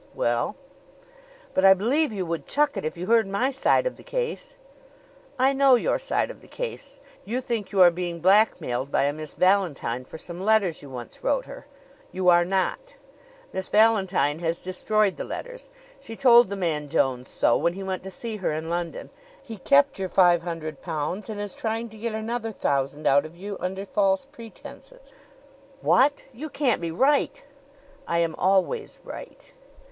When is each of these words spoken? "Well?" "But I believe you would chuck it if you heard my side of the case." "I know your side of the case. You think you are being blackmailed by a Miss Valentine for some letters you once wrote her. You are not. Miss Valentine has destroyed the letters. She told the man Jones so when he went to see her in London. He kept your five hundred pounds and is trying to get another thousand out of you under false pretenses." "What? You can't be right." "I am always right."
"Well?" 0.15 0.55
"But 1.53 1.63
I 1.63 1.75
believe 1.75 2.11
you 2.11 2.25
would 2.25 2.47
chuck 2.47 2.75
it 2.75 2.83
if 2.83 2.97
you 2.97 3.05
heard 3.05 3.27
my 3.27 3.51
side 3.51 3.85
of 3.85 3.97
the 3.97 4.03
case." 4.03 4.55
"I 5.37 5.53
know 5.53 5.75
your 5.75 5.99
side 5.99 6.31
of 6.31 6.41
the 6.41 6.47
case. 6.47 6.99
You 7.23 7.39
think 7.39 7.71
you 7.71 7.81
are 7.81 7.91
being 7.91 8.19
blackmailed 8.19 8.89
by 8.91 9.03
a 9.03 9.13
Miss 9.13 9.35
Valentine 9.35 10.03
for 10.05 10.17
some 10.17 10.43
letters 10.43 10.81
you 10.81 10.89
once 10.89 11.23
wrote 11.23 11.45
her. 11.45 11.67
You 12.11 12.29
are 12.29 12.43
not. 12.43 12.95
Miss 13.53 13.69
Valentine 13.69 14.39
has 14.39 14.59
destroyed 14.59 15.17
the 15.17 15.23
letters. 15.23 15.69
She 15.99 16.15
told 16.15 16.49
the 16.49 16.55
man 16.55 16.89
Jones 16.89 17.29
so 17.29 17.55
when 17.55 17.73
he 17.73 17.83
went 17.83 18.01
to 18.01 18.09
see 18.09 18.37
her 18.37 18.51
in 18.51 18.69
London. 18.69 19.11
He 19.39 19.57
kept 19.57 19.99
your 19.99 20.09
five 20.09 20.41
hundred 20.41 20.81
pounds 20.81 21.29
and 21.29 21.39
is 21.39 21.53
trying 21.53 21.89
to 21.89 21.97
get 21.99 22.15
another 22.15 22.51
thousand 22.51 23.05
out 23.05 23.23
of 23.23 23.37
you 23.37 23.55
under 23.59 23.85
false 23.85 24.25
pretenses." 24.25 25.13
"What? 25.81 26.25
You 26.33 26.49
can't 26.49 26.81
be 26.81 26.89
right." 26.89 27.43
"I 28.07 28.17
am 28.17 28.33
always 28.39 28.99
right." 29.03 29.53